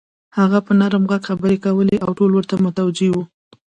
هغه 0.37 0.59
په 0.65 0.71
نرم 0.79 1.03
غږ 1.11 1.21
خبرې 1.29 1.57
کولې 1.65 1.95
او 2.05 2.11
ټول 2.17 2.31
ورته 2.33 2.55
متوجه 2.65 3.07
وو. 3.11 3.23